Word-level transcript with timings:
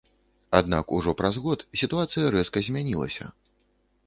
Аднак 0.59 0.93
ужо 0.99 1.13
праз 1.19 1.37
год 1.43 1.67
сітуацыя 1.83 2.33
рэзка 2.37 2.65
змянілася. 2.71 3.31